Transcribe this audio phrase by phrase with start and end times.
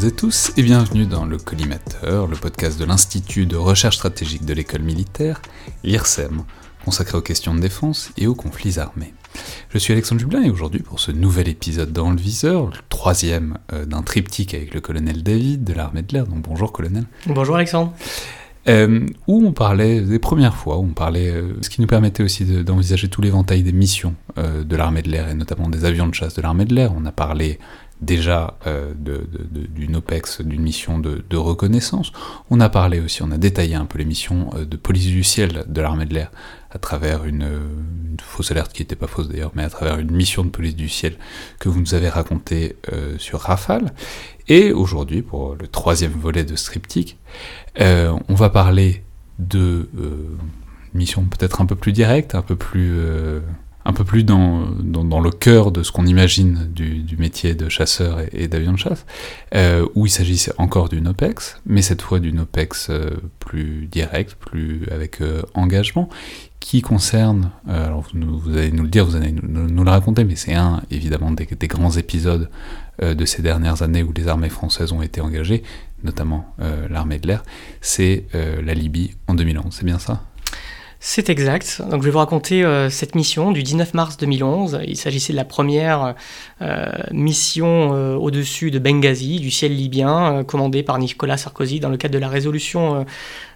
[0.00, 4.46] Toutes et tous et bienvenue dans le Collimateur, le podcast de l'Institut de recherche stratégique
[4.46, 5.42] de l'école militaire,
[5.84, 6.44] l'IRSEM,
[6.86, 9.12] consacré aux questions de défense et aux conflits armés.
[9.68, 13.58] Je suis Alexandre Jublin et aujourd'hui pour ce nouvel épisode dans le viseur, le troisième
[13.74, 16.26] euh, d'un triptyque avec le colonel David de l'armée de l'air.
[16.26, 17.04] Donc bonjour colonel.
[17.26, 17.92] Bonjour Alexandre.
[18.68, 22.22] Euh, où on parlait des premières fois, où on parlait, euh, ce qui nous permettait
[22.22, 26.06] aussi d'envisager tout l'éventail des missions euh, de l'armée de l'air et notamment des avions
[26.06, 26.92] de chasse de l'armée de l'air.
[26.94, 27.58] On a parlé
[28.00, 32.12] déjà euh, d'une OPEX, d'une mission de, reconnaissance.
[32.50, 35.24] On a parlé aussi, on a détaillé un peu les missions euh, de police du
[35.24, 36.30] ciel de l'armée de l'air
[36.70, 37.48] à travers une,
[38.22, 40.88] fausse alerte qui n'était pas fausse d'ailleurs, mais à travers une mission de police du
[40.88, 41.16] ciel
[41.58, 43.92] que vous nous avez racontée euh, sur Rafale.
[44.46, 47.18] Et aujourd'hui, pour le troisième volet de Striptyque,
[47.78, 49.02] on va parler
[49.38, 49.88] de
[50.92, 53.00] mission peut-être un peu plus directe, un peu plus
[53.84, 54.66] un peu plus dans,
[55.20, 59.06] le cœur de ce qu'on imagine du, métier de chasseur et, d'avion de chasse,
[59.54, 64.34] euh, où il s'agissait encore d'une OPEX, mais cette fois d'une OPEX euh, plus directe,
[64.34, 66.08] plus avec euh, engagement,
[66.60, 70.54] qui concerne, alors vous, allez nous le dire, vous allez nous, le raconter, mais c'est
[70.54, 72.50] un évidemment des grands épisodes
[73.00, 75.62] de ces dernières années où les armées françaises ont été engagées,
[76.04, 76.54] notamment
[76.90, 77.42] l'armée de l'air,
[77.80, 80.22] c'est la Libye en 2011, c'est bien ça?
[81.02, 81.80] C'est exact.
[81.90, 84.80] Je vais vous raconter euh, cette mission du 19 mars 2011.
[84.86, 86.14] Il s'agissait de la première
[86.60, 91.96] euh, mission euh, au-dessus de Benghazi, du ciel libyen, commandée par Nicolas Sarkozy dans le
[91.96, 93.06] cadre de la résolution de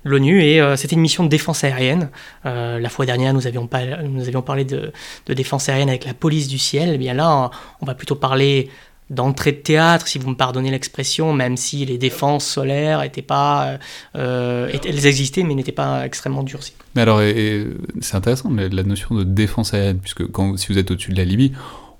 [0.04, 0.58] l'ONU.
[0.78, 2.08] C'était une mission de défense aérienne.
[2.44, 4.92] la fois dernière, nous avions, parlé de,
[5.28, 6.92] défense aérienne avec la police du ciel.
[6.94, 7.50] Eh bien là,
[7.82, 8.70] on va plutôt parler
[9.10, 13.78] d'entrée de théâtre, si vous me pardonnez l'expression, même si les défenses solaires étaient pas,
[14.16, 16.74] euh, elles existaient, mais n'étaient pas extrêmement durcies.
[16.94, 17.20] Mais alors,
[18.00, 21.24] c'est intéressant la notion de défense aérienne, puisque quand, si vous êtes au-dessus de la
[21.24, 21.52] Libye,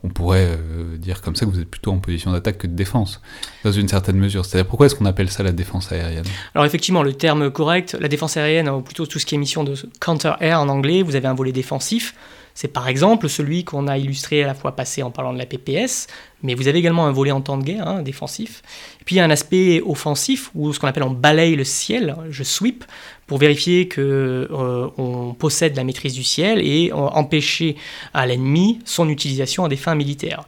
[0.04, 2.74] on pourrait euh, dire comme ça que vous êtes plutôt en position d'attaque que de
[2.74, 3.22] défense,
[3.64, 4.44] dans une certaine mesure.
[4.44, 6.26] C'est-à-dire pourquoi est-ce qu'on appelle ça la défense aérienne?
[6.54, 9.64] Alors effectivement, le terme correct, la défense aérienne, ou plutôt tout ce qui est mission
[9.64, 12.14] de counter-air en anglais, vous avez un volet défensif,
[12.54, 15.46] c'est par exemple celui qu'on a illustré à la fois passé en parlant de la
[15.46, 16.06] PPS,
[16.42, 18.62] mais vous avez également un volet en temps de guerre, hein, défensif.
[19.00, 21.64] Et puis il y a un aspect offensif, où ce qu'on appelle on balaye le
[21.64, 22.84] ciel, je sweep,
[23.26, 27.76] pour vérifier qu'on euh, possède la maîtrise du ciel et euh, empêcher
[28.12, 30.44] à l'ennemi son utilisation à des fins militaires.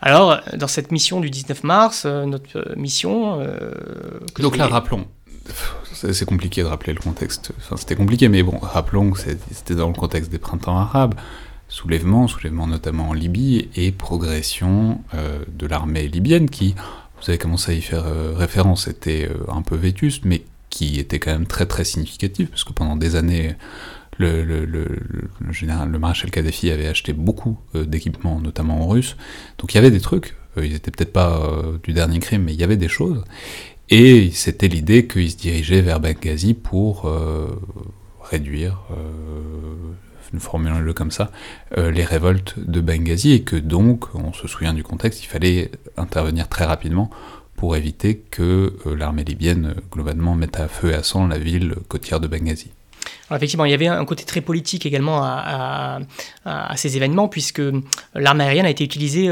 [0.00, 3.44] Alors, dans cette mission du 19 mars, euh, notre mission...
[4.38, 5.06] Donc là, rappelons,
[6.12, 7.52] c'est compliqué de rappeler le contexte.
[7.58, 11.14] Enfin, c'était compliqué, mais bon, rappelons que c'était dans le contexte des printemps arabes,
[11.68, 16.74] soulèvement, soulèvement notamment en Libye, et progression euh, de l'armée libyenne qui,
[17.20, 20.98] vous avez commencé à y faire euh, référence, était euh, un peu vétuste, mais qui
[20.98, 23.54] était quand même très très significative, parce que pendant des années,
[24.18, 24.66] le,
[25.50, 29.16] général, le maréchal Kadhafi avait acheté beaucoup d'équipements, notamment en russe,
[29.58, 31.42] donc il y avait des trucs, ils étaient peut-être pas
[31.82, 33.24] du dernier crime, mais il y avait des choses,
[33.90, 37.48] et c'était l'idée qu'il se dirigeait vers Benghazi pour euh,
[38.22, 41.30] réduire, euh, formulons-le comme ça,
[41.76, 45.70] euh, les révoltes de Benghazi, et que donc, on se souvient du contexte, il fallait
[45.96, 47.10] intervenir très rapidement
[47.56, 51.74] pour éviter que euh, l'armée libyenne, globalement, mette à feu et à sang la ville
[51.88, 52.68] côtière de Benghazi.
[53.28, 56.00] Alors effectivement, il y avait un côté très politique également à,
[56.44, 57.62] à, à ces événements, puisque
[58.14, 59.28] l'armée aérienne a été utilisée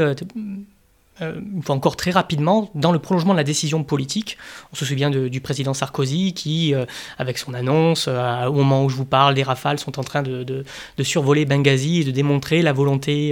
[1.21, 4.37] euh, encore très rapidement, dans le prolongement de la décision politique.
[4.71, 6.85] On se souvient du président Sarkozy qui, euh,
[7.17, 10.23] avec son annonce, euh, au moment où je vous parle, des rafales sont en train
[10.23, 10.63] de,
[11.01, 13.31] survoler Benghazi et de démontrer la volonté,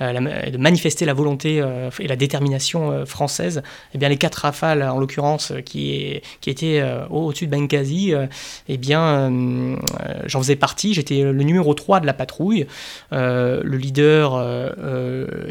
[0.00, 1.56] de manifester la volonté
[1.98, 3.62] et la détermination française.
[3.94, 8.12] Eh bien, les quatre rafales, en l'occurrence, qui, qui étaient au-dessus de Benghazi,
[8.68, 9.32] eh bien,
[10.26, 10.94] j'en faisais partie.
[10.94, 12.66] J'étais le numéro 3 de la patrouille.
[13.10, 14.38] le leader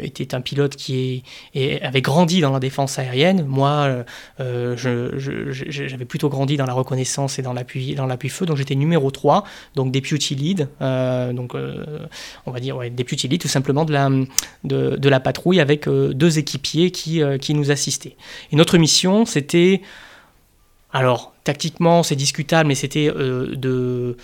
[0.00, 1.22] était un pilote qui
[1.54, 3.44] est avait grandi dans la défense aérienne.
[3.46, 4.04] Moi,
[4.40, 8.46] euh, j'avais plutôt grandi dans la reconnaissance et dans l'appui, dans l'appui feu.
[8.46, 9.44] Donc j'étais numéro 3,
[9.74, 12.06] donc deputy lead, euh, donc euh,
[12.46, 14.08] on va dire ouais, deputy lead tout simplement de la,
[14.64, 18.16] de la patrouille avec deux équipiers qui, qui nous assistaient.
[18.52, 19.82] Et notre mission, c'était
[20.90, 24.16] alors, tactiquement, c'est discutable, mais c'était de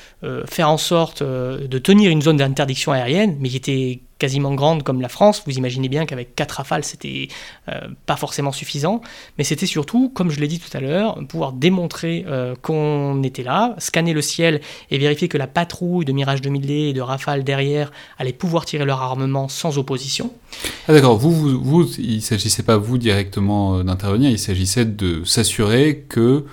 [0.46, 5.02] faire en sorte de tenir une zone d'interdiction aérienne, mais qui était quasiment grande comme
[5.02, 7.28] la France, vous imaginez bien qu'avec quatre rafales, c'était
[7.68, 9.02] euh, pas forcément suffisant,
[9.36, 13.42] mais c'était surtout, comme je l'ai dit tout à l'heure, pouvoir démontrer euh, qu'on était
[13.42, 17.44] là, scanner le ciel et vérifier que la patrouille de Mirage 2000D et de Rafale
[17.44, 20.32] derrière allait pouvoir tirer leur armement sans opposition.
[20.88, 26.06] Ah d'accord, vous, vous, il s'agissait pas vous directement euh, d'intervenir, il s'agissait de s'assurer
[26.08, 26.46] que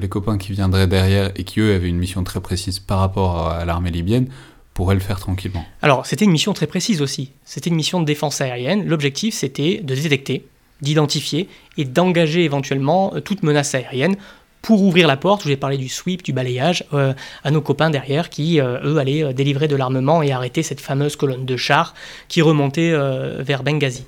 [0.00, 3.48] les copains qui viendraient derrière et qui eux avaient une mission très précise par rapport
[3.48, 4.28] à l'armée libyenne
[4.74, 7.30] pourrait le faire tranquillement Alors, c'était une mission très précise aussi.
[7.44, 8.86] C'était une mission de défense aérienne.
[8.86, 10.46] L'objectif, c'était de détecter
[10.82, 11.48] d'identifier
[11.78, 14.16] et d'engager éventuellement toute menace aérienne
[14.60, 17.90] pour ouvrir la porte, je vous ai parlé du sweep, du balayage, à nos copains
[17.90, 21.94] derrière qui, eux, allaient délivrer de l'armement et arrêter cette fameuse colonne de chars
[22.28, 22.92] qui remontait
[23.40, 24.06] vers Benghazi.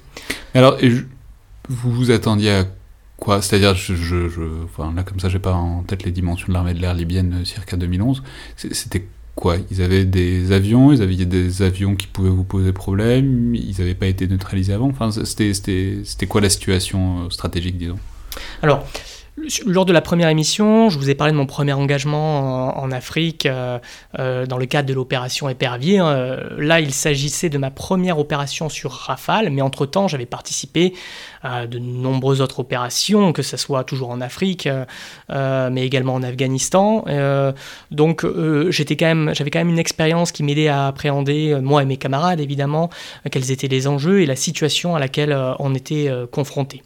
[0.55, 0.79] Alors,
[1.69, 2.65] vous vous attendiez à
[3.19, 3.43] quoi?
[3.43, 6.73] C'est-à-dire, je, je, enfin, là comme ça, j'ai pas en tête les dimensions de l'armée
[6.73, 8.23] de l'air libyenne circa 2011.
[8.57, 13.55] C'était quoi Ils avaient des avions, ils avaient des avions qui pouvaient vous poser problème,
[13.55, 14.89] ils n'avaient pas été neutralisés avant.
[14.89, 17.99] Enfin, c'était quoi la situation euh, stratégique, disons?
[18.63, 18.85] Alors,
[19.67, 23.45] lors de la première émission, je vous ai parlé de mon premier engagement en, Afrique
[23.45, 23.79] euh,
[24.19, 25.99] euh, dans le cadre de l'opération Épervier.
[25.99, 26.39] Hein.
[26.57, 30.95] là, il s'agissait de ma première opération sur Rafale, mais entre-temps, j'avais participé
[31.43, 34.69] à de nombreuses autres opérations, que ce soit toujours en Afrique,
[35.31, 37.05] euh, mais également en Afghanistan.
[37.91, 38.25] donc,
[38.71, 42.91] j'avais quand même une expérience qui m'aidait à appréhender, moi et mes camarades évidemment,
[43.31, 46.83] quels étaient les enjeux et la situation à laquelle on était confrontés.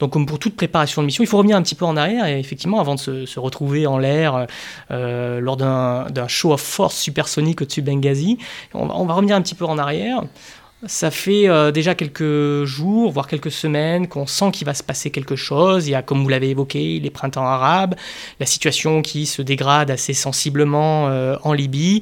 [0.00, 2.26] Donc, comme pour toute préparation de mission, il faut revenir un petit peu en arrière,
[2.26, 4.46] et effectivement, avant de se, retrouver en l'air
[4.90, 8.38] euh, lors d'un show of force supersonique au-dessus de Benghazi,
[8.74, 10.22] on, on, va revenir un petit peu en arrière.
[10.86, 15.10] Ça fait euh, déjà quelques jours, voire quelques semaines, qu'on sent qu'il va se passer
[15.10, 15.86] quelque chose.
[15.86, 17.94] Il y a, comme vous l'avez évoqué, les printemps arabes,
[18.38, 22.00] la situation qui se dégrade assez sensiblement euh, en Libye,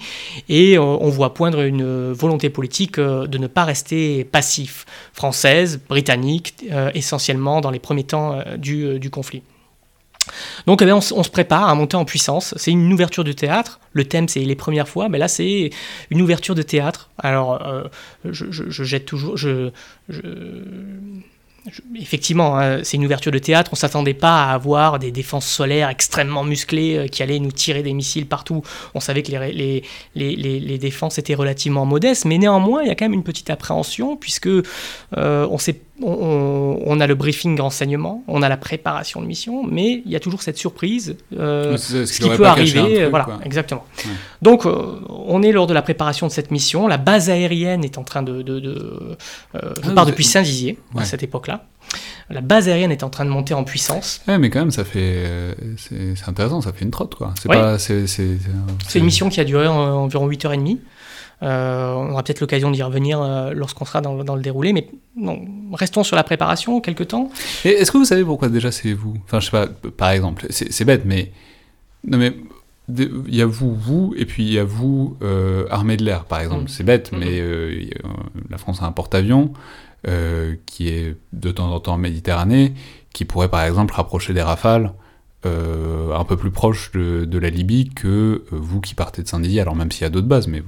[0.48, 6.54] et on voit poindre une volonté politique de ne pas rester passif, française, britannique,
[6.94, 9.42] essentiellement dans les premiers temps du conflit.
[10.66, 12.54] Donc eh on, se prépare à monter en puissance.
[12.56, 13.80] C'est une ouverture de théâtre.
[13.92, 15.70] Le thème, c'est les premières fois, mais là, c'est
[16.10, 17.10] une ouverture de théâtre.
[17.18, 17.84] Alors, euh,
[18.24, 19.36] je, jette toujours.
[21.96, 23.70] Effectivement, hein, c'est une ouverture de théâtre.
[23.72, 27.52] On ne s'attendait pas à avoir des défenses solaires extrêmement musclées euh, qui allaient nous
[27.52, 28.62] tirer des missiles partout.
[28.94, 29.82] On savait que les,
[30.14, 34.16] les, défenses étaient relativement modestes, mais néanmoins, il y a quand même une petite appréhension
[34.16, 34.62] puisque euh,
[35.16, 40.10] on sait on, a le briefing renseignement, on a la préparation de mission, mais il
[40.10, 43.08] y a toujours cette surprise, euh, ce, qui peut arriver.
[43.08, 43.84] voilà, exactement.
[44.42, 46.86] Donc, euh, on est lors de la préparation de cette mission.
[46.86, 48.42] La base aérienne est en train de.
[48.42, 49.16] de, euh,
[49.82, 51.64] je ah, pars depuis Saint-Dizier à cette époque-là.
[52.30, 54.20] La base aérienne est en train de monter en puissance.
[54.28, 55.24] Ouais, mais quand même, ça fait.
[55.76, 57.34] C'est intéressant, ça fait une trotte, quoi.
[57.78, 60.78] C'est une mission qui a duré environ 8h30.
[61.42, 65.40] Euh, on aura peut-être l'occasion d'y revenir euh, lorsqu'on sera dans, le déroulé, mais non,
[65.72, 67.30] restons sur la préparation quelques temps.
[67.64, 69.16] Est-ce que vous savez pourquoi déjà c'est vous?
[69.24, 71.32] Enfin, je sais pas, par exemple, c'est bête, mais.
[72.06, 72.34] Non, mais.
[72.90, 76.24] Il y a vous, vous, et puis il y a vous, euh, armée de l'air,
[76.24, 76.64] par exemple.
[76.64, 76.68] Mm.
[76.68, 77.18] C'est bête, mm-hmm.
[77.18, 77.90] mais
[78.48, 79.52] la France a un porte-avions
[80.64, 82.72] qui est de temps en temps en Méditerranée,
[83.12, 84.94] qui pourrait par exemple rapprocher des rafales
[85.46, 89.60] euh, un peu plus proche de, la Libye que euh, vous qui partez de Saint-Dizier,
[89.60, 90.60] alors même s'il y a d'autres bases, mais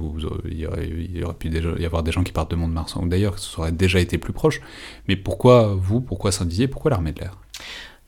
[0.44, 3.58] il, y aurait, pu y avoir des gens qui partent de Mont-de-Marsan, ou d'ailleurs, ça
[3.58, 4.60] aurait déjà été plus proche.
[5.08, 7.36] Mais pourquoi vous, pourquoi Saint-Dizier, pourquoi l'armée de l'air?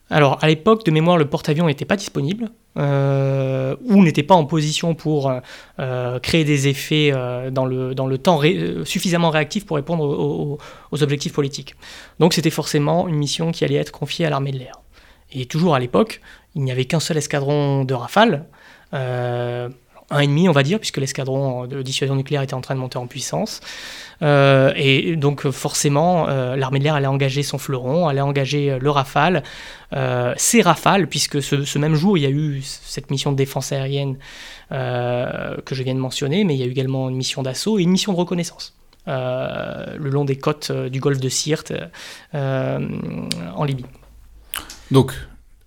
[0.09, 4.45] Alors, à l'époque, de mémoire, le porte-avions n'était pas disponible, euh, ou n'était pas en
[4.45, 5.33] position pour
[6.21, 7.11] créer des effets
[7.51, 8.39] dans, le, dans le temps
[8.85, 10.57] suffisamment réactif pour répondre
[10.91, 11.75] aux objectifs politiques.
[12.19, 14.79] Donc, c'était forcément une mission qui allait être confiée à l'armée de l'air.
[15.33, 16.21] Et toujours à l'époque,
[16.55, 18.45] il n'y avait qu'un seul escadron de Rafale,
[18.93, 19.69] euh,
[20.09, 22.79] un et demi on va dire, puisque l'escadron de dissuasion nucléaire était en train de
[22.79, 23.61] monter en puissance.
[24.21, 28.89] Euh, et donc forcément, euh, l'armée de l'air allait engager son fleuron, allait engager le
[28.89, 29.43] Rafale,
[30.37, 34.17] ses Rafales, puisque ce, même jour, il y a eu cette mission de défense aérienne
[34.69, 37.83] que je viens de mentionner, mais il y a eu également une mission d'assaut et
[37.83, 38.75] une mission de reconnaissance.
[39.07, 41.73] le long des côtes du golfe de Sirte
[42.33, 43.85] en Libye.
[44.91, 45.13] Donc,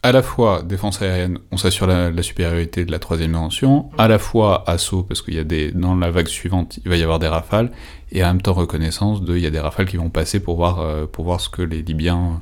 [0.07, 4.21] à la fois défense aérienne, on s'assure la, supériorité de la troisième dimension, à la
[4.21, 7.27] fois assaut, parce qu'il y a dans la vague suivante, il va y avoir des
[7.27, 7.73] rafales,
[8.13, 10.55] et en même temps reconnaissance de, il y a des rafales qui vont passer pour
[10.55, 12.41] voir, euh, pour voir ce que les Libyens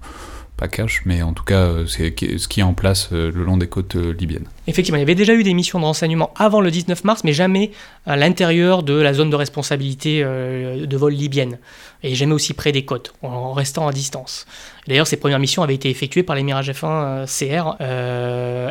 [0.56, 3.44] pas cache, mais en tout cas, euh, c'est ce qui est en place euh, le
[3.44, 4.46] long des côtes euh, libyennes.
[4.68, 7.32] Effectivement, il y avait déjà eu des missions de renseignement avant le 19 mars, mais
[7.32, 7.73] jamais
[8.06, 11.58] à l'intérieur de la zone de responsabilité de vol libyenne,
[12.02, 14.46] et jamais aussi près des côtes, en restant à distance.
[14.87, 17.76] D'ailleurs, ces premières missions avaient été effectuées par les Mirage F1 CR,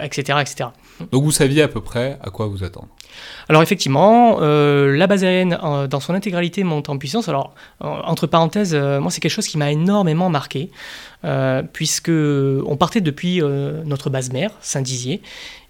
[0.03, 0.69] etc., etc.
[1.11, 2.87] Donc vous saviez à peu près à quoi vous attendre
[3.47, 7.29] alors effectivement, la base aérienne dans son intégralité monte en puissance.
[7.29, 10.71] Alors entre parenthèses, moi c'est quelque chose qui m'a énormément marqué.
[11.25, 15.21] Euh, puisque on partait depuis euh, notre base mère, Saint-Dizier,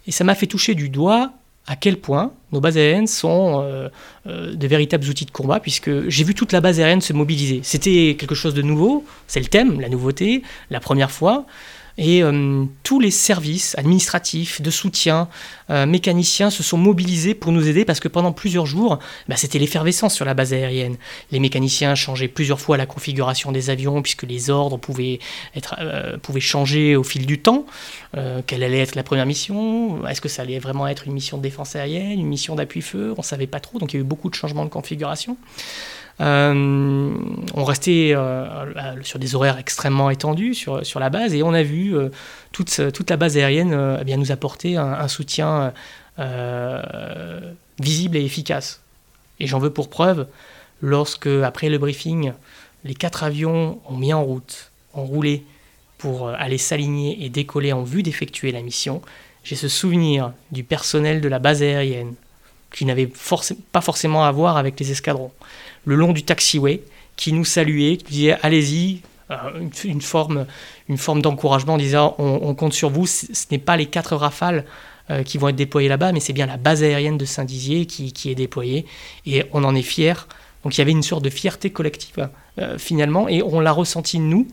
[0.06, 1.30] et ça m'a fait toucher du doigt
[1.68, 3.88] à quel point nos bases aériennes sont euh,
[4.26, 7.60] de véritables outils de combat, puisque j'ai vu toute la base aérienne se mobiliser.
[7.62, 11.46] C'était quelque chose de nouveau, c'est le thème, la nouveauté, la première fois.
[11.96, 15.28] Et euh, tous les services administratifs, de soutien,
[15.70, 18.98] euh, mécaniciens se sont mobilisés pour nous aider parce que pendant plusieurs jours,
[19.28, 20.96] bah, c'était l'effervescence sur la base aérienne.
[21.30, 25.20] Les mécaniciens changeaient plusieurs fois la configuration des avions puisque les ordres pouvaient,
[25.54, 27.66] être, euh, pouvaient changer au fil du temps.
[28.46, 30.06] quelle allait être la première mission?
[30.06, 33.12] Est-ce que ça allait vraiment être une mission de défense aérienne, une mission d'appui-feu?
[33.16, 35.36] On ne savait pas trop, donc il y a eu beaucoup de changements de configuration.
[36.20, 37.12] Euh,
[37.54, 41.64] on restait euh, sur des horaires extrêmement étendus sur, sur la base et on a
[41.64, 42.08] vu euh,
[42.52, 45.72] toute, toute la base aérienne eh bien, nous apporter un, soutien
[47.80, 48.80] visible et efficace.
[49.40, 50.28] Et j'en veux pour preuve
[50.80, 52.32] lorsque, après le briefing,
[52.84, 55.44] les quatre avions ont mis en route, ont roulé
[55.98, 59.02] pour aller s'aligner et décoller en vue d'effectuer la mission,
[59.42, 62.14] j'ai ce souvenir du personnel de la base aérienne
[62.72, 63.10] qui n'avait
[63.72, 65.32] pas forcément à voir avec les escadrons
[65.84, 66.82] le long du taxiway,
[67.16, 69.00] qui nous saluait, qui disait allez-y,
[69.30, 70.46] euh, une, forme,
[70.88, 74.66] une forme d'encouragement en disant on, compte sur vous, ce n'est pas les quatre rafales
[75.10, 78.30] euh, qui vont être déployées là-bas, mais c'est bien la base aérienne de Saint-Dizier qui,
[78.30, 78.84] est déployée,
[79.24, 80.26] et on en est fiers.
[80.62, 84.18] Donc il y avait une sorte de fierté collective euh, finalement, et on l'a ressenti
[84.18, 84.46] nous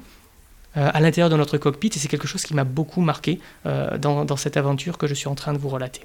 [0.74, 4.56] à l'intérieur de notre cockpit, et c'est quelque chose qui m'a beaucoup marqué dans cette
[4.56, 6.00] aventure que je suis en train de vous relater.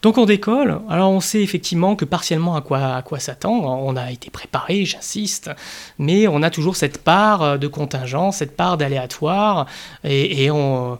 [0.00, 3.96] Donc on décolle, alors on sait effectivement que partiellement à quoi, à quoi s'attendre, on
[3.96, 5.50] a été préparé, j'insiste,
[5.98, 9.66] mais on a toujours cette part de contingent, cette part d'aléatoire,
[10.04, 10.98] et, on,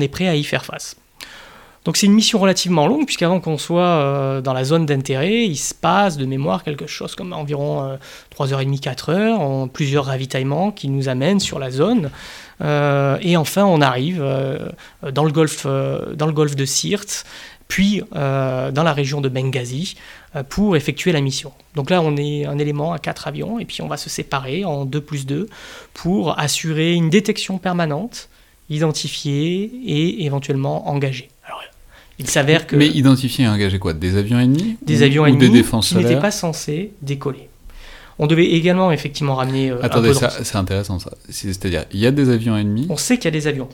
[0.00, 0.96] est prêt à y faire face.
[1.84, 5.56] Donc c'est une mission relativement longue, puisqu'avant qu'on soit euh, dans la zone d'intérêt, il
[5.56, 7.98] se passe de mémoire quelque chose comme environ
[8.34, 12.10] 3h30, 4h, en plusieurs ravitaillements qui nous amènent sur la zone.
[12.62, 14.70] Euh, et enfin, on arrive euh,
[15.12, 17.26] dans, le golfe, dans le golfe de Sirte,
[17.74, 19.96] puis euh, dans la région de Benghazi
[20.36, 21.50] euh, pour effectuer la mission.
[21.74, 24.64] Donc là, on est un élément à quatre avions et puis on va se séparer
[24.64, 25.48] en 2 plus 2
[25.92, 28.28] pour assurer une détection permanente,
[28.70, 31.30] identifier et éventuellement engager.
[31.44, 31.62] Alors,
[32.20, 32.76] il s'avère que...
[32.76, 33.92] Mais identifier et engager quoi?
[33.92, 37.48] Des avions ennemis Des avions ennemis des qui n'étaient pas censés décoller.
[38.20, 39.72] On devait également effectivement ramener...
[39.72, 41.10] Euh, Attendez, c'est intéressant ça.
[41.28, 42.86] C'est-à-dire, il y a des avions ennemis?
[42.88, 43.68] On sait qu'il y a des avions.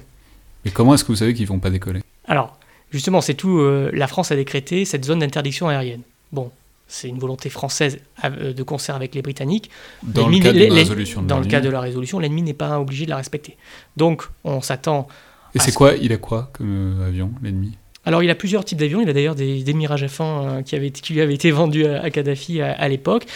[0.64, 2.00] Mais comment est-ce que vous savez qu'ils vont pas décoller?
[2.26, 2.57] Alors,
[2.90, 3.59] Justement, c'est tout.
[3.59, 6.02] Euh, la France a décrété cette zone d'interdiction aérienne.
[6.32, 6.50] Bon,
[6.88, 9.70] c'est une volonté française euh, de concert avec les Britanniques.
[10.02, 11.23] Dans le cadre de la résolution.
[11.23, 13.56] Dans le cadre de la résolution, l'ennemi n'est pas obligé de la respecter.
[13.97, 15.06] Donc, on s'attend.
[15.54, 17.76] Et c'est quoi Il a quoi comme euh, avion, l'ennemi?
[18.04, 19.00] Alors, il a plusieurs types d'avions.
[19.02, 22.11] Il a d'ailleurs des, des, Mirage F1 qui, avaient, qui lui avaient été vendus à,
[22.11, 23.26] Kadhafi à, l'époque.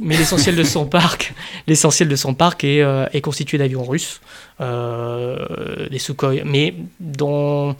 [0.00, 1.32] Mais l'essentiel de son parc,
[1.66, 4.20] l'essentiel de son parc est, est constitué d'avions russes,
[4.60, 7.74] des Sukhoi, mais dont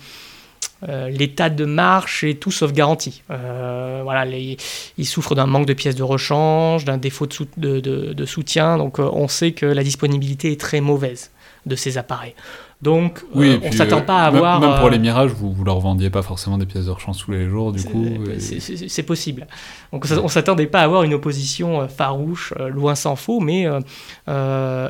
[0.88, 3.22] euh, l'état de marche est tout sauf garanti.
[3.30, 4.56] Euh, voilà, les,
[4.98, 7.26] ils souffrent d'un manque de pièces de rechange, d'un défaut
[7.56, 11.30] de, de, soutien, donc euh, on sait que la disponibilité est très mauvaise
[11.66, 12.34] de ces appareils.
[12.82, 14.60] Donc, on ne s'attend pas à avoir.
[14.60, 17.30] Même pour les Mirages, vous ne leur vendiez pas forcément des pièces de rechange tous
[17.30, 18.04] les jours, du coup.
[18.38, 19.46] C'est possible.
[19.90, 23.66] Donc, on ne s'attendait pas à avoir une opposition farouche, loin s'en faut, mais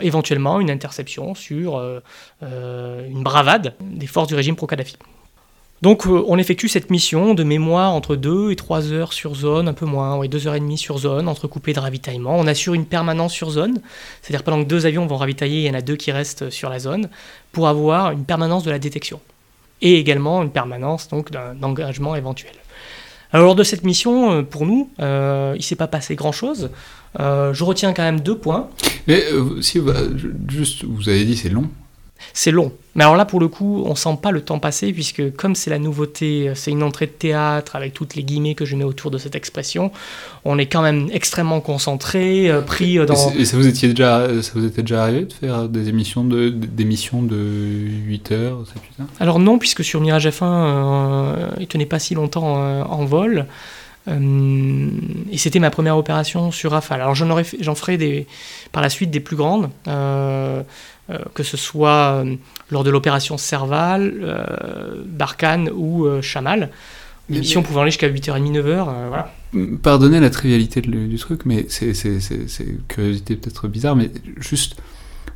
[0.02, 1.80] éventuellement une interception sur
[2.42, 4.96] une bravade des forces du régime pro-Kadhafi.
[5.84, 9.68] Donc euh, on effectue cette mission de mémoire entre 2 et 3 heures sur zone,
[9.68, 12.38] un peu moins, oui, 2 heures et demie sur zone, entrecoupé de ravitaillement.
[12.38, 13.82] On assure une permanence sur zone,
[14.22, 16.70] c'est-à-dire pendant que deux avions vont ravitailler, il y en a deux qui restent sur
[16.70, 17.10] la zone,
[17.52, 19.20] pour avoir une permanence de la détection.
[19.82, 22.54] Et également une permanence donc d'un engagement éventuel.
[23.32, 26.70] Alors lors de cette mission, euh, pour nous, euh, il ne s'est pas passé grand-chose.
[27.18, 28.70] je retiens quand même deux points.
[29.06, 29.22] Mais
[29.60, 29.82] si,
[30.48, 31.68] juste, vous avez dit c'est long.
[32.32, 32.72] C'est long.
[32.94, 35.70] Mais alors là, pour le coup, on sent pas le temps passer, puisque comme c'est
[35.70, 39.10] la nouveauté, c'est une entrée de théâtre, avec toutes les guillemets que je mets autour
[39.10, 39.90] de cette expression,
[40.44, 43.32] on est quand même extrêmement concentré, euh, pris euh, dans...
[43.32, 46.50] Et ça vous, étiez déjà, ça vous était déjà arrivé de faire des émissions de,
[46.50, 51.48] des missions de 8 heures, 7, 8 heures Alors non, puisque sur Mirage F1, euh,
[51.58, 53.46] il tenait pas si longtemps en vol.
[54.06, 57.00] et c'était ma première opération sur Rafale.
[57.00, 58.26] Alors j'en, j'en ferai des,
[58.70, 59.70] par la suite des plus grandes.
[59.88, 60.62] Euh,
[61.34, 62.36] que ce soit euh,
[62.70, 66.70] lors de l'opération Serval, euh, Barkhane ou Chamal.
[67.28, 69.08] L'émission pouvant aller jusqu'à 8h30, 9h.
[69.08, 69.32] voilà.
[69.82, 71.92] Pardonnez la trivialité du truc, mais c'est
[72.88, 74.76] curiosité peut-être bizarre, mais juste,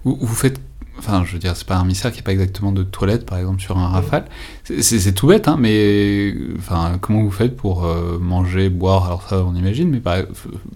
[0.05, 0.61] vous, vous faites
[0.99, 3.39] enfin je veux dire c'est pas un mystère qui a pas exactement de toilette par
[3.39, 4.25] exemple sur un rafale
[4.65, 7.87] c'est tout bête hein, mais enfin comment vous faites pour
[8.21, 10.17] manger boire alors ça on imagine mais par,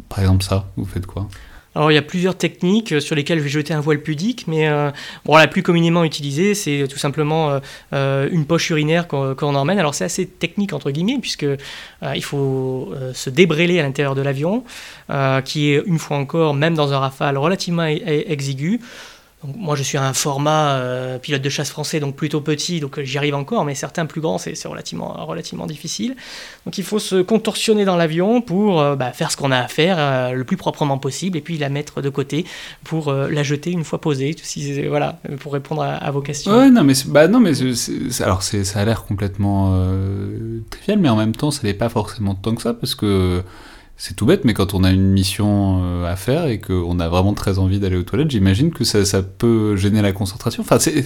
[0.08, 1.26] par exemple ça vous faites quoi?
[1.74, 4.68] Alors il y a plusieurs techniques sur lesquelles je vais jeter un voile pudique, mais
[4.68, 4.90] euh,
[5.24, 7.60] bon, la plus communément utilisée, c'est tout simplement euh,
[7.94, 9.78] euh, une poche urinaire qu'on emmène.
[9.78, 11.46] Alors c'est assez technique entre guillemets, puisque
[12.14, 14.64] il faut se débréler à l'intérieur de l'avion,
[15.44, 18.80] qui est une fois encore, même dans un rafale relativement exigu,
[19.44, 23.04] moi, je suis un format euh, pilote de chasse français, donc plutôt petit, donc euh,
[23.04, 26.14] j'y arrive encore, mais certains plus grands, c'est relativement, relativement difficile.
[26.64, 29.68] Donc il faut se contorsionner dans l'avion pour euh, bah, faire ce qu'on a à
[29.68, 32.44] faire le plus proprement possible, et puis la mettre de côté
[32.84, 34.36] pour la jeter une fois posée,
[34.88, 36.52] voilà, pour répondre à, vos questions.
[36.52, 37.52] Ouais, non, mais, bah, non, mais
[38.20, 39.76] alors ça a l'air complètement
[40.70, 43.42] trivial, mais en même temps, ça n'est pas forcément tant que ça, parce que
[44.04, 47.08] c'est tout bête, mais quand on a une mission euh, à faire et qu'on a
[47.08, 50.64] vraiment très envie d'aller aux toilettes, j'imagine que ça, ça, peut gêner la concentration.
[50.64, 51.04] Enfin, c'est,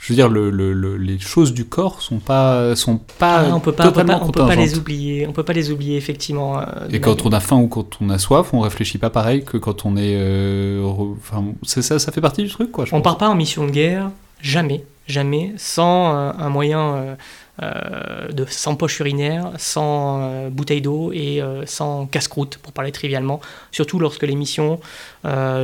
[0.00, 3.60] je veux dire, le, le, les choses du corps sont pas, sont pas ah, on
[3.60, 5.28] peut pas, totalement on peut pas, on peut pas les oublier.
[5.28, 6.58] On peut pas les oublier effectivement.
[6.58, 9.44] Euh, et quand on a faim ou quand on a soif, on réfléchit pas pareil
[9.44, 10.16] que quand on est.
[10.16, 12.86] Euh, enfin, c'est ça, ça fait partie du truc, quoi.
[12.86, 17.16] Je on part pas en mission de guerre, jamais, jamais, sans un moyen
[17.60, 23.42] de, sans poche urinaire, sans euh, bouteille d'eau et euh, sans casse-croûte, pour parler trivialement,
[23.72, 24.80] surtout lorsque l'émission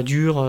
[0.05, 0.47] dure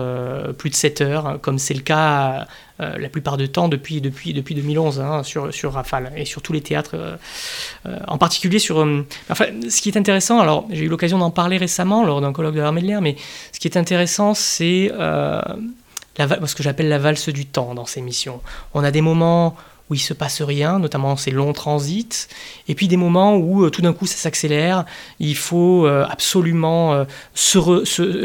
[0.56, 2.46] plus de 7 heures, comme c'est le cas
[2.78, 6.52] la plupart du temps depuis, depuis, depuis 2011 hein, sur, sur Rafale et sur tous
[6.52, 7.18] les théâtres,
[8.06, 8.86] en particulier sur...
[9.28, 12.54] enfin, ce qui est intéressant, alors j'ai eu l'occasion d'en parler récemment lors d'un colloque
[12.54, 13.16] de l'armée de l'air, mais
[13.52, 14.92] ce qui est intéressant, c'est...
[14.94, 18.40] ce que j'appelle la valse du temps dans ces missions.
[18.74, 19.56] On a des moments
[19.90, 22.28] où il se passe rien, notamment ces longs transits,
[22.68, 24.84] et puis des moments où euh, tout d'un coup ça s'accélère,
[25.18, 27.04] il faut euh, absolument euh,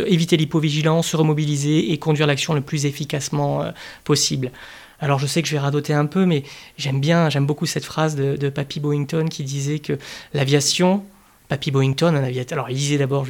[0.07, 3.65] éviter l'hypovigilance, se remobiliser et conduire l'action le plus efficacement
[4.03, 4.51] possible.
[4.99, 6.43] Alors je sais que je vais radoter un peu, mais
[6.77, 9.97] j'aime bien, j'aime beaucoup cette phrase de, de Papy Boyington qui disait que
[10.33, 11.03] l'aviation,
[11.47, 12.57] Papy Boyington, un aviateur.
[12.57, 13.25] Alors, il disait d'abord,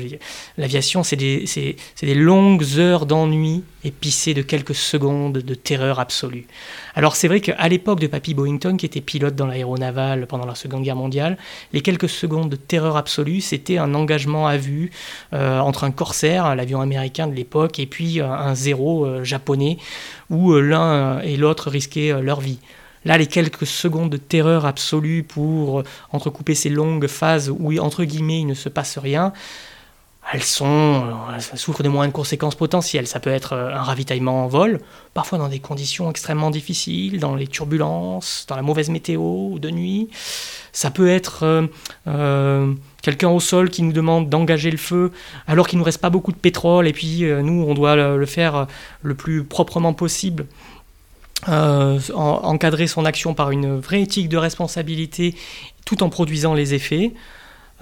[0.57, 6.48] l'aviation, c'est des, longues heures d'ennui épicées de quelques secondes de terreur absolue.
[6.95, 10.55] Alors, c'est vrai qu'à l'époque de Papy Boyington, qui était pilote dans l'aéronaval pendant la
[10.55, 11.38] Seconde Guerre mondiale,
[11.74, 14.91] les quelques secondes de terreur absolue, c'était un engagement à vue
[15.34, 19.77] euh, entre un corsaire, l'avion américain de l'époque, et puis euh, un zéro euh, japonais,
[20.29, 22.60] où l'un et l'autre risquaient leur vie.
[23.05, 28.41] Là, les quelques secondes de terreur absolue pour entrecouper ces longues phases où, entre guillemets,
[28.41, 29.31] il ne se passe rien,
[30.33, 31.03] elles sont,
[31.35, 33.05] elles souffrent de moins de conséquences potentielles.
[33.05, 34.79] Ça peut être euh, un ravitaillement en vol,
[35.13, 39.70] parfois dans des conditions extrêmement difficiles, dans les turbulences, dans la mauvaise météo ou de
[39.70, 40.09] nuit.
[40.72, 41.68] Ça peut être euh,
[42.07, 45.11] euh, quelqu'un au sol qui nous demande d'engager le feu
[45.46, 48.65] alors qu'il nous reste pas beaucoup de pétrole et puis nous, on doit le faire
[49.03, 50.48] le plus proprement possible
[51.48, 55.35] euh, encadrer son action par une vraie éthique de responsabilité
[55.85, 57.13] tout en produisant les effets.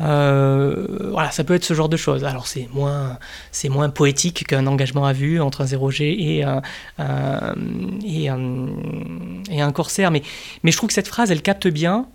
[0.01, 2.25] Euh, voilà, ça peut être ce genre de choses.
[2.25, 3.17] Alors c'est moins,
[3.51, 6.61] c'est moins poétique qu'un engagement à vue entre un 0G et un,
[8.03, 10.23] et un, corsaire, mais,
[10.63, 12.07] mais je trouve que cette phrase, elle capte bien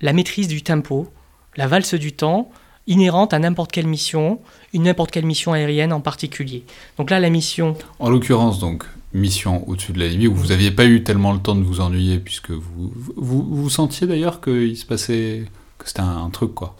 [0.00, 1.10] la maîtrise du tempo,
[1.56, 2.50] la valse du temps,
[2.86, 4.40] inhérente à n'importe quelle mission,
[4.72, 6.64] une n'importe quelle mission aérienne en particulier.
[6.98, 7.76] Donc là, la mission...
[8.00, 8.84] En l'occurrence, donc,
[9.14, 11.80] mission au-dessus de la Libye, où vous n'aviez pas eu tellement le temps de vous
[11.80, 15.44] ennuyer, puisque vous vous, vous sentiez d'ailleurs qu'il se passait,
[15.78, 16.76] que c'était un, truc, quoi.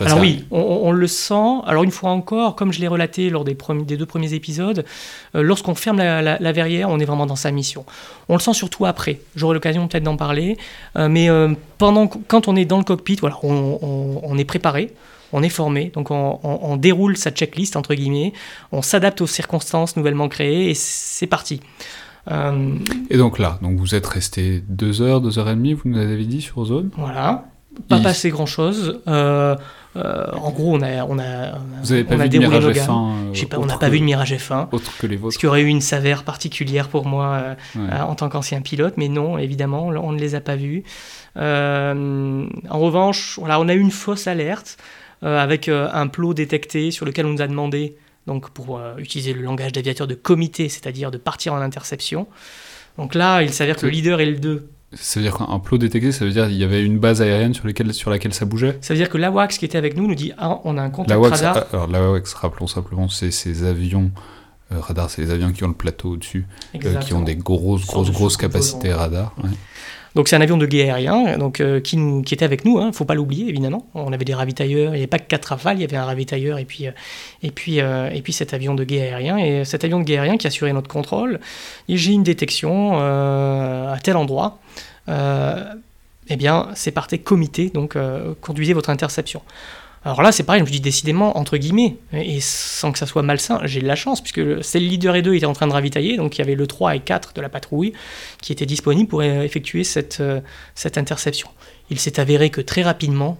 [0.00, 1.60] Alors oui, on, le sent.
[1.66, 4.84] Alors une fois encore, comme je l'ai relaté lors des, des, deux premiers épisodes,
[5.34, 7.84] euh, lorsqu'on ferme la, verrière, on est vraiment dans sa mission.
[8.28, 9.20] On le sent surtout après.
[9.34, 10.56] J'aurai l'occasion peut-être d'en parler.
[10.96, 14.92] Euh, mais euh, pendant, quand on est dans le cockpit, voilà, on, on est préparé
[15.34, 18.32] on est formé, donc on, déroule sa checklist, entre guillemets,
[18.70, 21.60] on s'adapte aux circonstances nouvellement créées et c'est parti.
[22.30, 22.76] Euh,
[23.10, 25.98] et donc là, donc vous êtes resté deux heures, deux heures et demie, vous nous
[25.98, 26.90] avez dit sur zone?
[26.96, 27.46] Voilà,
[27.88, 29.02] pas passé grand chose.
[29.08, 29.56] Euh,
[29.96, 33.58] euh, en gros, on a, on a, Vous avez pas vu de mirage F1 pas,
[33.58, 34.68] On n'a pas vu de mirage F1.
[34.70, 35.34] Autre que les vôtres.
[35.34, 39.36] Ce qui aurait eu une saveur particulière pour moi en tant qu'ancien pilote, mais non,
[39.36, 40.84] évidemment, on ne les a pas vus.
[41.34, 44.78] en revanche, on a eu une fausse alerte.
[45.24, 48.94] Euh, avec euh, un plot détecté sur lequel on nous a demandé, donc pour euh,
[48.98, 52.26] utiliser le langage d'aviateur, de comité, c'est-à-dire de partir en interception.
[52.98, 55.78] Donc là, il s'avère que le leader et le 2 ça veut dire qu'un plot
[55.78, 58.78] détecté, ça veut dire qu'il y avait une base aérienne sur, sur laquelle ça bougeait?
[58.80, 60.90] Ça veut dire que l'AWACS qui était avec nous nous dit ah, on a un
[60.90, 61.66] contact radar.
[61.72, 64.12] Alors l'AWACS, rappelons simplement, c'est ces avions
[64.70, 66.46] radar, c'est les avions qui ont le plateau au-dessus,
[67.00, 69.34] qui ont des grosses, grosses, grosses capacités radar.
[70.14, 71.96] Donc c'est un avion de guet aérien donc, euh, qui,
[72.30, 73.88] était avec nous, il hein, ne faut pas l'oublier évidemment.
[73.94, 76.04] On avait des ravitailleurs, il n'y avait pas que quatre rafales, il y avait un
[76.04, 79.38] ravitailleur et puis, euh, euh, cet avion de guet aérien.
[79.38, 81.40] Et cet avion de guet aérien qui assurait notre contrôle,
[81.88, 84.58] j'ai une détection à tel endroit.
[85.08, 87.96] eh bien, c'est par tes comités, donc
[88.40, 89.42] conduisez votre interception.
[90.04, 93.22] Alors là, c'est pareil, je me dis décidément, entre guillemets, et sans que ça soit
[93.22, 95.72] malsain, j'ai de la chance, puisque c'est le leader et 2 étaient en train de
[95.72, 97.94] ravitailler, donc il y avait le 3 et 4 de la patrouille
[98.42, 100.40] qui étaient disponibles pour effectuer cette, euh,
[100.74, 101.48] cette interception.
[101.88, 103.38] Il s'est avéré que très rapidement,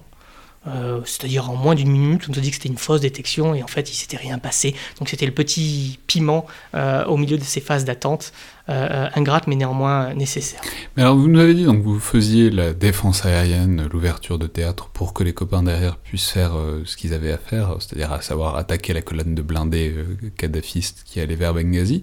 [0.67, 3.55] Euh, c'est-à-dire en moins d'une minute, on nous a dit que c'était une fausse détection
[3.55, 4.75] et en fait il s'était rien passé.
[4.99, 8.33] Donc c'était le petit piment euh, au milieu de ces phases d'attente,
[8.71, 10.61] euh, ingrate mais néanmoins nécessaire.
[10.97, 14.89] Mais alors vous nous avez dit donc vous faisiez la défense aérienne, l'ouverture de théâtre
[14.89, 16.53] pour que les copains derrière puissent faire
[16.85, 19.95] ce qu'ils avaient à faire, c'est-à-dire à savoir attaquer la colonne de blindés
[20.37, 22.03] kadhafistes qui allait vers Benghazi.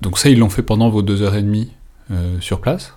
[0.00, 1.72] Donc ça ils l'ont fait pendant vos deux heures et demie
[2.40, 2.94] sur place?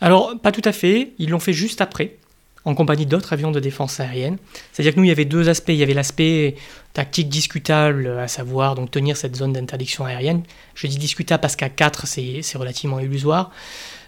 [0.00, 2.18] Alors, pas tout à fait, ils l'ont fait juste après
[2.64, 4.38] en compagnie d'autres avions de défense aérienne.
[4.72, 5.70] C'est-à-dire que nous, il y avait deux aspects.
[5.70, 6.54] Il y avait l'aspect
[6.92, 10.42] tactique discutable, à savoir donc tenir cette zone d'interdiction aérienne.
[10.74, 13.50] Je dis discutable parce qu'à 4, c'est relativement illusoire.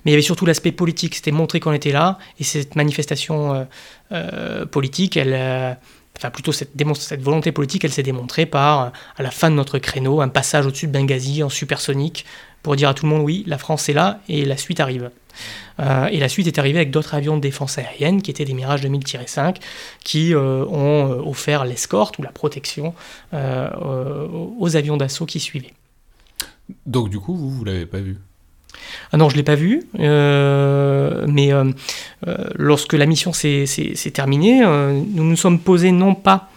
[0.05, 1.15] Mais il y avait surtout l'aspect politique.
[1.15, 2.19] C'était montrer qu'on était là.
[2.39, 3.65] Et cette manifestation euh,
[4.13, 5.75] euh, politique, elle, euh,
[6.17, 9.79] enfin plutôt cette, cette, volonté politique, elle s'est démontrée par, à la fin de notre
[9.79, 12.27] créneau, un passage au-dessus de Benghazi en supersonique
[12.65, 15.11] pour dire à tout le monde oui, la France est là et la suite arrive.
[15.81, 18.55] Euh, et la suite est arrivée avec d'autres avions de défense aérienne qui étaient des
[18.55, 19.57] Mirage 2000-5
[20.03, 22.95] qui euh, ont euh, offert l'escorte ou la protection
[23.33, 25.75] aux avions d'assaut qui suivaient.
[26.87, 28.19] Donc du coup, vous, vous l'avez pas vu?
[29.13, 31.51] Ah non, je ne l'ai pas vu, mais
[32.55, 36.49] lorsque la mission s'est terminée, nous nous sommes posés non pas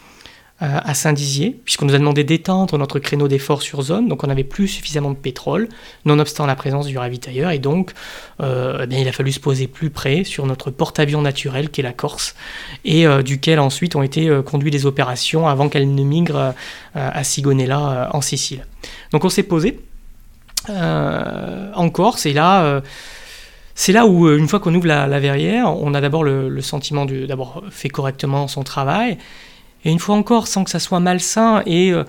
[0.60, 4.44] à Saint-Dizier, puisqu'on nous a demandé d'étendre notre créneau d'effort sur zone, donc on n'avait
[4.44, 5.70] plus suffisamment de pétrole,
[6.06, 7.94] nonobstant la présence du ravitailleur, et donc
[8.42, 11.82] euh, eh bien, il a fallu se poser plus près sur notre porte-avions naturel qui
[11.82, 12.34] est la Corse,
[12.86, 16.56] et euh, duquel ensuite ont été euh, conduites des opérations avant qu'elle ne migre
[16.96, 18.66] à Sigonella en Sicile.
[19.12, 19.80] Donc on s'est posé
[20.70, 22.82] en Corse, et là
[23.76, 27.62] c'est là où, une fois qu'on ouvre la, verrière, on a d'abord le, sentiment d'avoir
[27.70, 29.20] fait correctement son travail,
[29.88, 32.04] et une fois encore, sans que ça soit malsain et euh,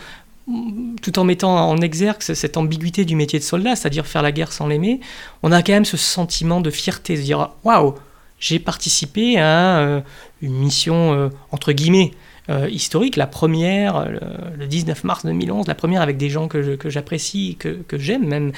[1.01, 4.51] tout en mettant en exergue cette ambiguïté du métier de soldat, c'est-à-dire faire la guerre
[4.51, 4.99] sans l'aimer,
[5.45, 7.95] on a quand même ce sentiment de fierté, de dire waouh,
[8.41, 10.01] j'ai participé à euh,
[10.43, 12.11] une mission euh, entre guillemets
[12.51, 14.07] euh, historique, la première, euh,
[14.57, 18.53] le, 19 mars 2011, la première avec des gens que, j'apprécie, que, que j'aime même,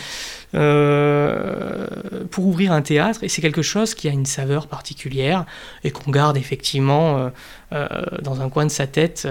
[0.55, 1.87] euh,
[2.31, 3.25] pour ouvrir un théâtre.
[3.25, 5.45] Et c'est quelque chose qui a une saveur particulière
[5.83, 7.31] et qu'on garde effectivement
[7.71, 9.29] dans un coin de sa tête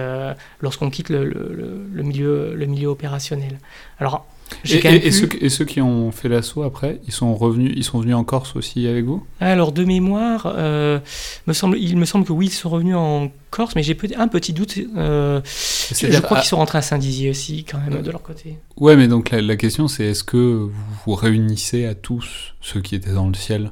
[0.62, 3.60] lorsqu'on quitte le, le, milieu, le milieu opérationnel.
[4.00, 4.26] Alors,
[4.66, 8.56] et, ceux, qui ont fait l'assaut après, ils sont revenus, ils sont venus en Corse
[8.56, 9.26] aussi avec vous?
[9.40, 11.00] Alors de mémoire, euh,
[11.48, 14.28] me semble, il me semble que oui, ils sont revenus en Corse, mais j'ai un
[14.28, 14.78] petit doute.
[14.98, 18.58] Euh, je crois qu'ils sont rentrés à Saint-Dizier aussi, quand même, de leur côté.
[18.78, 20.72] Ouais, mais donc la, question c'est est-ce que vous
[21.06, 23.72] vous réunissez à tous ceux qui étaient dans le ciel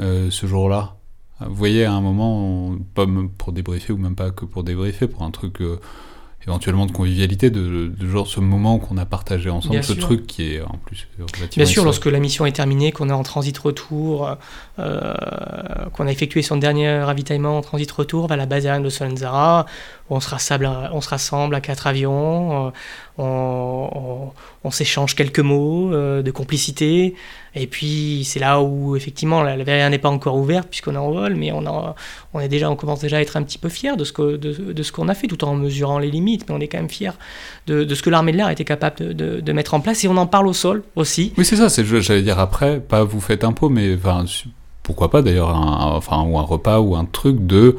[0.00, 0.96] euh, ce jour-là?
[1.40, 5.22] Vous voyez, à un moment, pas pour débriefer ou même pas que pour débriefer, pour
[5.22, 5.60] un truc
[6.46, 10.62] éventuellement de convivialité, de, genre ce moment qu'on a partagé ensemble, ce truc qui est
[10.62, 11.48] en plus relativement...
[11.56, 14.36] Bien sûr, lorsque la mission est terminée, qu'on est en transit-retour,
[14.78, 15.14] euh,
[15.92, 19.66] qu'on a effectué son dernier ravitaillement en transit-retour vers la base aérienne de Solenzara,
[20.08, 22.72] on se rassemble, on se rassemble à quatre avions,
[23.18, 24.30] euh,
[24.64, 27.14] on, s'échange quelques mots euh, de complicité,
[27.56, 31.10] et puis c'est là où effectivement la, la n'est pas encore ouverte puisqu'on est en
[31.10, 34.04] vol, mais on, est déjà, on commence déjà à être un petit peu fier de
[34.04, 36.78] ce, que, de, qu'on a fait, tout en mesurant les limites, mais on est quand
[36.78, 37.14] même fier
[37.66, 40.26] de, ce que l'armée de l'air était capable de, mettre en place, et on en
[40.26, 41.32] parle au sol aussi.
[41.38, 43.96] Oui, c'est ça, c'est, j'allais dire après, pas vous faites un pot, mais
[44.82, 47.78] pourquoi pas d'ailleurs, enfin, ou un repas ou un truc de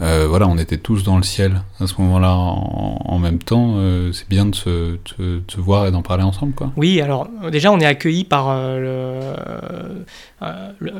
[0.00, 3.74] euh, voilà, on était tous dans le ciel à ce moment-là en, même temps.
[3.76, 4.98] Euh, c'est bien de se,
[5.56, 6.72] voir et d'en parler ensemble, quoi.
[6.76, 10.04] Oui, alors déjà, on est accueilli par euh,
[10.78, 10.92] le,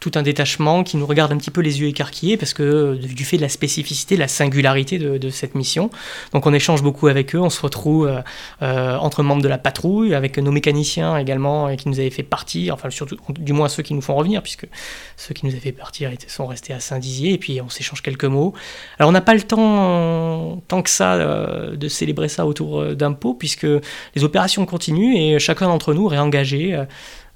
[0.00, 2.94] tout un détachement qui nous regarde un petit peu les yeux écarquillés parce que euh,
[2.96, 5.90] du fait de la spécificité, de la singularité de, cette mission.
[6.32, 8.20] Donc on échange beaucoup avec eux, on se retrouve euh,
[8.62, 12.72] euh, entre membres de la patrouille, avec nos mécaniciens également qui nous avaient fait partir,
[12.74, 14.66] enfin surtout du moins ceux qui nous font revenir puisque
[15.16, 18.24] ceux qui nous avaient fait partir sont restés à Saint-Dizier et puis on s'échange quelques
[18.24, 18.54] mots.
[18.98, 23.34] Alors on n'a pas le temps tant que ça de célébrer ça autour d'un pot
[23.34, 23.66] puisque
[24.14, 26.82] les opérations continuent et chacun d'entre nous réengagé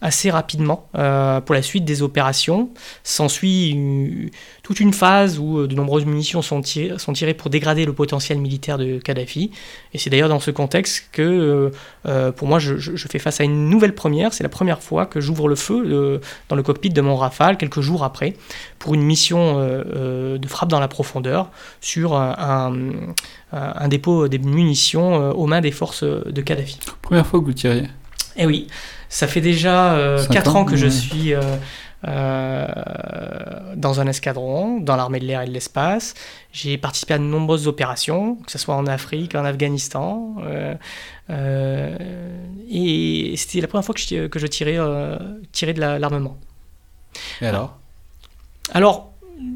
[0.04, 2.68] assez rapidement euh, pour la suite des opérations.
[3.04, 4.30] S'ensuit
[4.62, 7.94] toute une phase où euh, de nombreuses munitions sont, tirées, sont tirées pour dégrader le
[7.94, 9.50] potentiel militaire de Kadhafi.
[9.94, 11.72] Et c'est d'ailleurs dans ce contexte que,
[12.06, 12.76] euh, pour moi, je,
[13.10, 14.34] fais face à une nouvelle première.
[14.34, 17.80] C'est la première fois que j'ouvre le feu dans le cockpit de mon Rafale, quelques
[17.80, 18.34] jours après,
[18.78, 22.74] pour une mission de frappe dans la profondeur sur un,
[23.52, 26.78] un dépôt des munitions aux mains des forces de Kadhafi.
[27.00, 27.88] Première fois que vous tiriez
[28.36, 28.68] Eh oui.
[29.14, 31.40] Ça fait déjà euh, 4 ans, que je suis euh,
[32.08, 32.66] euh,
[33.76, 36.14] dans un escadron, dans l'armée de l'air et de l'espace.
[36.52, 40.34] J'ai participé à de nombreuses opérations, que ce soit en Afrique, en Afghanistan.
[41.30, 41.96] Euh,
[42.68, 44.78] et c'était la première fois que je, que je tirais,
[45.52, 46.36] tirais de l'armement.
[47.40, 47.78] et alors?
[48.72, 49.12] Alors,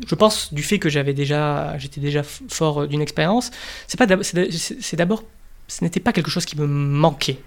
[0.06, 3.50] je pense du fait que j'avais déjà, j'étais déjà fort d'une expérience,
[3.88, 5.24] c'est pas, c'est d'abord,
[5.66, 7.40] ce n'était pas quelque chose qui me manquait.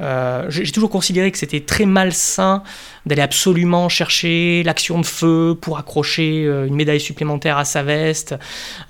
[0.00, 2.62] Euh, j'ai toujours considéré que c'était très malsain
[3.06, 8.34] d'aller absolument chercher l'action de feu pour accrocher euh, une médaille supplémentaire à sa veste.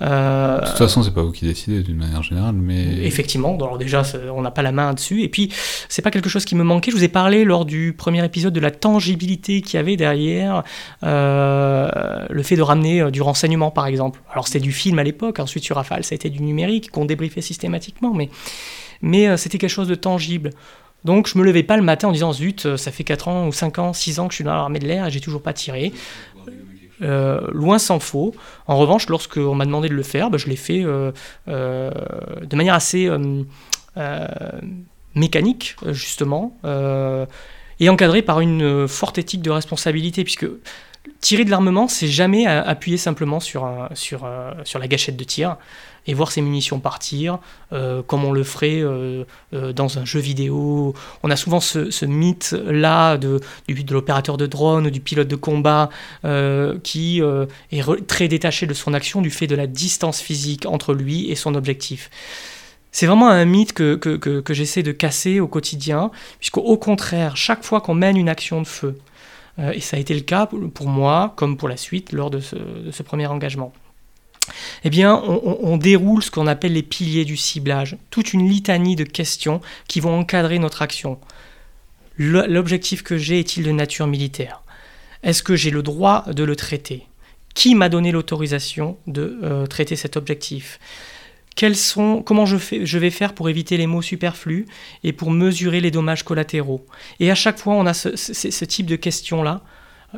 [0.01, 3.55] Euh, de toute façon, c'est pas vous qui décidez d'une manière générale, mais effectivement.
[3.55, 5.21] Alors déjà, on n'a pas la main dessus.
[5.21, 5.51] Et puis,
[5.89, 6.91] c'est pas quelque chose qui me manquait.
[6.91, 10.63] Je vous ai parlé lors du premier épisode de la tangibilité qu'il y avait derrière
[11.03, 14.21] le fait de ramener du renseignement, par exemple.
[14.31, 15.39] Alors c'était du film à l'époque.
[15.39, 18.29] Ensuite, sur Rafale, ça a été du numérique qu'on débriefait systématiquement, mais
[19.01, 20.51] mais c'était quelque chose de tangible.
[21.05, 23.47] Donc je me levais pas le matin en disant zut, euh, ça fait 4 ans
[23.47, 25.41] ou 5 ans, 6 ans que je suis dans l'armée de l'air et j'ai toujours
[25.41, 25.93] pas tiré.
[27.01, 28.33] Euh, loin s'en faut.
[28.67, 31.11] En revanche, lorsqu'on m'a demandé de le faire, bah, je l'ai fait euh,
[31.45, 33.09] de manière assez
[35.13, 36.57] mécanique, justement,
[37.79, 40.47] et encadré par une forte éthique de responsabilité, puisque
[41.25, 45.57] tirer de l'armement, c'est jamais appuyer simplement sur, sur, la gâchette de tir
[46.05, 47.39] et voir ses munitions partir,
[47.73, 49.23] euh, comme on le ferait euh,
[49.55, 50.93] euh, dans un jeu vidéo.
[51.23, 55.89] On a souvent ce, mythe-là de, de l'opérateur de drone ou du pilote de combat
[56.83, 57.21] qui
[57.71, 61.35] est très détaché de son action du fait de la distance physique entre lui et
[61.35, 62.11] son objectif.
[62.91, 67.95] C'est vraiment un mythe que, j'essaie de casser au quotidien, puisqu'au contraire, chaque fois qu'on
[67.95, 68.95] mène une action de feu,
[69.57, 73.03] et ça a été le cas pour moi comme pour la suite lors de ce
[73.03, 73.73] premier engagement,
[74.83, 79.03] eh bien, on, déroule ce qu'on appelle les piliers du ciblage, toute une litanie de
[79.03, 81.19] questions qui vont encadrer notre action.
[82.17, 84.61] L'objectif que j'ai est-il de nature militaire?
[85.23, 87.07] Est-ce que j'ai le droit de le traiter?
[87.55, 90.79] Qui m'a donné l'autorisation de euh, traiter cet objectif?
[91.55, 94.65] Quels sont, Comment je, vais faire pour éviter les mots superflus
[95.03, 96.85] et pour mesurer les dommages collatéraux
[97.19, 99.61] Et à chaque fois, on a ce, type de questions-là.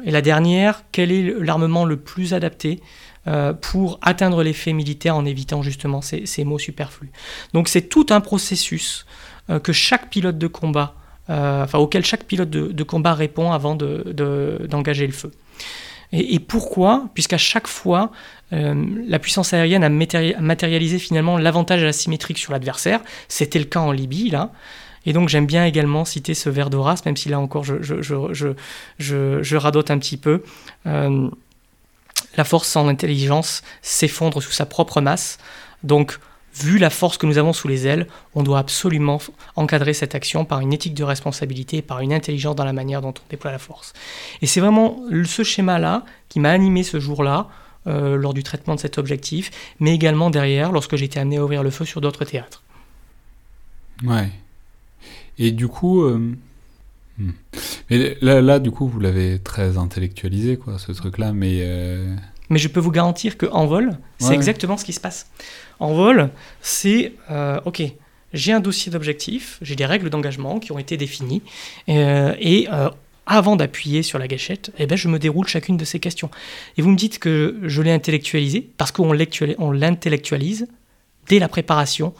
[0.03, 2.81] Et la dernière, quel est l'armement le plus adapté
[3.27, 7.11] euh, pour atteindre l'effet militaire en évitant justement ces, mots superflus.
[7.53, 9.05] Donc c'est tout un processus
[9.49, 10.95] euh, que chaque pilote de combat,
[11.29, 15.31] euh, auquel chaque pilote de, combat répond avant d'engager le feu.
[16.13, 17.09] Et, pourquoi?
[17.13, 18.11] Puisqu'à chaque fois,
[18.51, 23.01] la puissance aérienne a matérialisé finalement l'avantage asymétrique sur l'adversaire.
[23.27, 24.51] C'était le cas en Libye, là.
[25.05, 29.55] Et donc j'aime bien également citer ce vers d'Horace, même si là encore je, je,
[29.55, 30.43] radote un petit peu
[32.37, 35.39] la force sans intelligence s'effondre sous sa propre masse.
[35.83, 36.19] Donc,
[36.55, 39.19] vu la force que nous avons sous les ailes, on doit absolument
[39.55, 43.09] encadrer cette action par une éthique de responsabilité, par une intelligence dans la manière dont
[43.09, 43.93] on déploie la force.
[44.41, 47.47] Et c'est vraiment ce schéma-là qui m'a animé ce jour-là,
[47.87, 51.63] euh, lors du traitement de cet objectif, mais également derrière, lorsque j'étais amené à ouvrir
[51.63, 52.63] le feu sur d'autres théâtres.
[54.03, 54.29] Ouais.
[55.39, 56.35] Et du coup, euh,
[57.17, 57.31] Hmm.
[57.89, 61.59] Mais là, là, du coup, vous l'avez très intellectualisé, quoi, ce truc-là, mais...
[61.61, 62.15] Euh,
[62.49, 65.29] mais je peux vous garantir qu'en vol, c'est exactement ce qui se passe.
[65.79, 66.29] En vol,
[66.61, 67.11] c'est,
[67.65, 67.83] ok,
[68.33, 71.41] j'ai un dossier d'objectifs, j'ai des règles d'engagement qui ont été définies,
[71.89, 72.69] euh, et
[73.27, 76.31] avant d'appuyer sur la gâchette, eh ben, je me déroule chacune de ces questions.
[76.77, 80.67] Et vous me dites que je l'ai intellectualisé, parce qu'on l'intellectualise
[81.27, 82.13] dès la préparation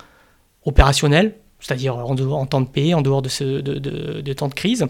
[0.66, 4.86] opérationnelle, c'est-à-dire en, temps de paix, en dehors de, ce, de, temps de crise,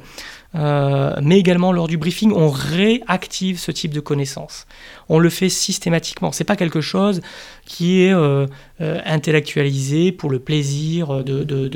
[0.56, 4.68] euh, mais également lors du briefing, on réactive ce type de connaissances.
[5.08, 6.32] On le fait systématiquement.
[6.32, 7.22] C'est pas quelque chose
[7.66, 8.48] qui est euh,
[8.82, 11.70] euh, intellectualisé pour le plaisir de.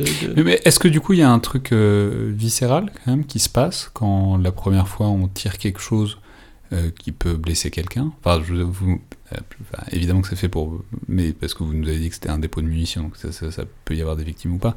[0.43, 3.49] Mais, est-ce que du coup il y a un truc viscéral quand même qui se
[3.49, 6.17] passe quand la première fois on tire quelque chose
[6.99, 8.11] qui peut blesser quelqu'un?
[8.23, 9.01] Enfin, vous,
[9.91, 10.83] évidemment que c'est fait pour.
[11.07, 13.63] Mais parce que vous nous avez dit que c'était un dépôt de munitions, donc ça,
[13.85, 14.75] peut y avoir des victimes ou pas.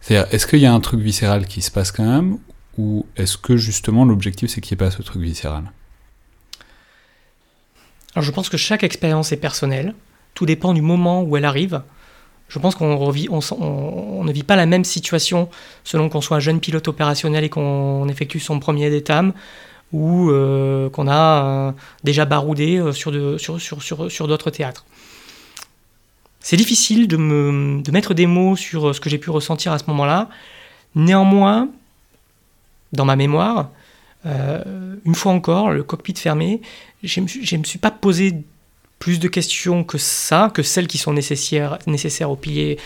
[0.00, 2.38] C'est-à-dire, est-ce qu'il y a un truc viscéral qui se passe quand même
[2.78, 5.64] Ou est-ce que justement l'objectif c'est qu'il n'y ait pas ce truc viscéral?
[8.14, 9.94] Alors je pense que chaque expérience est personnelle.
[10.34, 11.82] Tout dépend du moment où elle arrive.
[12.48, 15.48] Je pense qu'on on, ne vit pas la même situation
[15.82, 19.32] selon qu'on soit un jeune pilote opérationnel et qu'on effectue son premier DETAM
[19.94, 24.84] ou euh, qu'on a euh, déjà baroudé euh, sur, d'autres théâtres.
[26.40, 27.16] C'est difficile de
[27.92, 30.28] mettre des mots sur ce que j'ai pu ressentir à ce moment-là.
[30.96, 31.68] Néanmoins,
[32.92, 33.70] dans ma mémoire,
[34.26, 36.60] une fois encore, le cockpit fermé,
[37.02, 38.44] je ne me suis pas posé
[39.04, 42.78] plus de questions que ça, que celles qui sont nécessaires, nécessaires au pilier,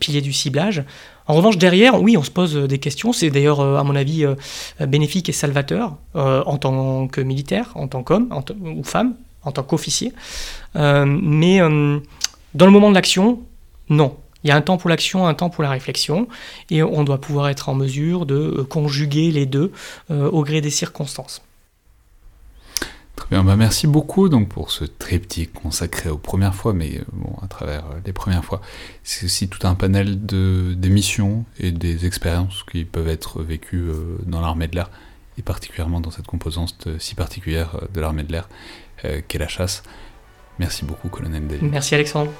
[0.00, 0.84] pilier du ciblage.
[1.28, 3.14] En revanche, derrière, oui, on se pose des questions.
[3.14, 4.34] C'est d'ailleurs, euh, à mon avis, euh,
[4.86, 8.28] bénéfique et salvateur euh, en tant que militaire, en tant qu'homme
[8.60, 10.12] ou femme, en tant qu'officier.
[10.74, 11.60] mais
[12.54, 13.40] dans le moment de l'action,
[13.88, 14.16] non.
[14.44, 16.28] Il y a un temps pour l'action, un temps pour la réflexion,
[16.70, 19.72] et on doit pouvoir être en mesure de conjuguer les deux
[20.10, 21.42] au gré des circonstances.
[23.16, 27.34] Très bien, bah merci beaucoup donc pour ce triptyque consacré aux premières fois, mais bon,
[27.42, 28.60] à travers les premières fois.
[29.02, 33.88] C'est aussi tout un panel d'émissions et des expériences qui peuvent être vécues
[34.26, 34.90] dans l'armée de l'air,
[35.38, 38.48] et particulièrement dans cette composante si particulière de l'armée de l'air
[39.26, 39.82] qu'est la chasse.
[40.58, 41.70] Merci beaucoup, colonel David.
[41.70, 42.30] Merci, Alexandre.